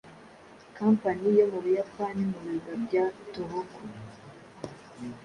Company 0.77 1.25
yo 1.37 1.45
mu 1.51 1.59
Buyapani 1.63 2.21
mu 2.31 2.37
birwa 2.43 2.73
bya 2.83 3.05
Tohokhu, 3.33 3.81